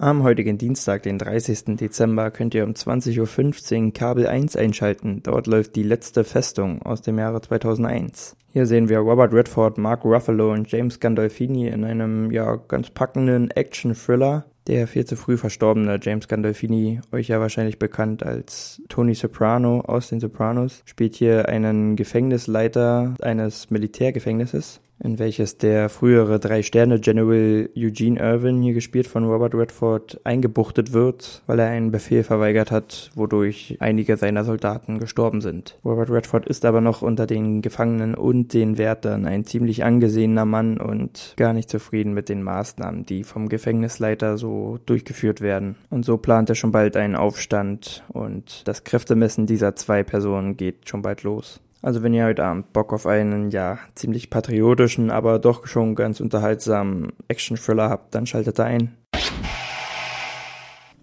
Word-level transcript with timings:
Am 0.00 0.22
heutigen 0.22 0.56
Dienstag, 0.56 1.02
den 1.02 1.18
30. 1.18 1.76
Dezember, 1.76 2.30
könnt 2.30 2.54
ihr 2.54 2.64
um 2.64 2.70
20.15 2.70 3.84
Uhr 3.84 3.92
Kabel 3.92 4.26
1 4.26 4.56
einschalten. 4.56 5.22
Dort 5.22 5.46
läuft 5.46 5.76
die 5.76 5.82
letzte 5.82 6.24
Festung 6.24 6.80
aus 6.80 7.02
dem 7.02 7.18
Jahre 7.18 7.42
2001. 7.42 8.34
Hier 8.50 8.64
sehen 8.64 8.88
wir 8.88 9.00
Robert 9.00 9.34
Redford, 9.34 9.76
Mark 9.76 10.06
Ruffalo 10.06 10.54
und 10.54 10.72
James 10.72 11.00
Gandolfini 11.00 11.68
in 11.68 11.84
einem 11.84 12.30
ja 12.30 12.56
ganz 12.56 12.88
packenden 12.88 13.50
Action-Thriller. 13.50 14.46
Der 14.68 14.86
viel 14.86 15.04
zu 15.04 15.16
früh 15.16 15.36
verstorbene 15.36 16.00
James 16.00 16.28
Gandolfini, 16.28 17.02
euch 17.12 17.28
ja 17.28 17.38
wahrscheinlich 17.38 17.78
bekannt 17.78 18.22
als 18.22 18.80
Tony 18.88 19.12
Soprano 19.12 19.82
aus 19.82 20.08
den 20.08 20.20
Sopranos, 20.20 20.80
spielt 20.86 21.14
hier 21.14 21.50
einen 21.50 21.96
Gefängnisleiter 21.96 23.16
eines 23.20 23.68
Militärgefängnisses 23.68 24.80
in 25.02 25.18
welches 25.18 25.56
der 25.56 25.88
frühere 25.88 26.38
Drei-Sterne-General 26.38 27.68
Eugene 27.76 28.20
Irvin, 28.20 28.62
hier 28.62 28.74
gespielt 28.74 29.06
von 29.06 29.24
Robert 29.24 29.54
Redford, 29.54 30.20
eingebuchtet 30.24 30.92
wird, 30.92 31.42
weil 31.46 31.58
er 31.58 31.68
einen 31.68 31.90
Befehl 31.90 32.22
verweigert 32.22 32.70
hat, 32.70 33.10
wodurch 33.14 33.76
einige 33.80 34.16
seiner 34.16 34.44
Soldaten 34.44 34.98
gestorben 34.98 35.40
sind. 35.40 35.78
Robert 35.84 36.10
Redford 36.10 36.46
ist 36.46 36.64
aber 36.64 36.80
noch 36.80 37.02
unter 37.02 37.26
den 37.26 37.62
Gefangenen 37.62 38.14
und 38.14 38.52
den 38.52 38.78
Wärtern 38.78 39.26
ein 39.26 39.44
ziemlich 39.44 39.84
angesehener 39.84 40.44
Mann 40.44 40.78
und 40.78 41.34
gar 41.36 41.52
nicht 41.52 41.70
zufrieden 41.70 42.12
mit 42.12 42.28
den 42.28 42.42
Maßnahmen, 42.42 43.06
die 43.06 43.24
vom 43.24 43.48
Gefängnisleiter 43.48 44.36
so 44.36 44.78
durchgeführt 44.86 45.40
werden. 45.40 45.76
Und 45.88 46.04
so 46.04 46.18
plant 46.18 46.50
er 46.50 46.54
schon 46.54 46.72
bald 46.72 46.96
einen 46.96 47.16
Aufstand 47.16 48.04
und 48.08 48.66
das 48.68 48.84
Kräftemessen 48.84 49.46
dieser 49.46 49.74
zwei 49.76 50.02
Personen 50.02 50.56
geht 50.56 50.88
schon 50.88 51.02
bald 51.02 51.22
los. 51.22 51.60
Also 51.82 52.02
wenn 52.02 52.12
ihr 52.12 52.26
heute 52.26 52.44
Abend 52.44 52.72
Bock 52.72 52.92
auf 52.92 53.06
einen, 53.06 53.50
ja, 53.50 53.78
ziemlich 53.94 54.28
patriotischen, 54.28 55.10
aber 55.10 55.38
doch 55.38 55.66
schon 55.66 55.94
ganz 55.94 56.20
unterhaltsamen 56.20 57.12
Action-Thriller 57.28 57.88
habt, 57.88 58.14
dann 58.14 58.26
schaltet 58.26 58.58
da 58.58 58.64
ein. 58.64 58.96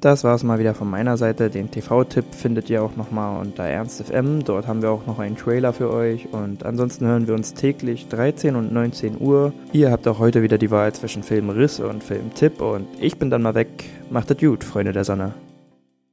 Das 0.00 0.22
war's 0.22 0.44
mal 0.44 0.60
wieder 0.60 0.74
von 0.74 0.88
meiner 0.88 1.16
Seite. 1.16 1.50
Den 1.50 1.72
TV-Tipp 1.72 2.26
findet 2.32 2.70
ihr 2.70 2.84
auch 2.84 2.94
nochmal 2.94 3.40
unter 3.40 3.64
Ernst 3.64 4.00
FM. 4.04 4.44
Dort 4.44 4.68
haben 4.68 4.80
wir 4.80 4.92
auch 4.92 5.06
noch 5.06 5.18
einen 5.18 5.36
Trailer 5.36 5.72
für 5.72 5.92
euch. 5.92 6.32
Und 6.32 6.64
ansonsten 6.64 7.06
hören 7.06 7.26
wir 7.26 7.34
uns 7.34 7.54
täglich 7.54 8.06
13 8.06 8.54
und 8.54 8.72
19 8.72 9.20
Uhr. 9.20 9.52
Ihr 9.72 9.90
habt 9.90 10.06
auch 10.06 10.20
heute 10.20 10.42
wieder 10.42 10.56
die 10.56 10.70
Wahl 10.70 10.92
zwischen 10.92 11.24
Filmriss 11.24 11.80
und 11.80 12.04
Filmtipp. 12.04 12.60
Und 12.60 12.86
ich 13.00 13.18
bin 13.18 13.28
dann 13.28 13.42
mal 13.42 13.56
weg. 13.56 13.86
Macht 14.08 14.30
es 14.30 14.38
gut, 14.38 14.62
Freunde 14.62 14.92
der 14.92 15.04
Sonne. 15.04 15.34